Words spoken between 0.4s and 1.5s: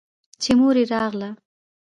چې مور يې راغله.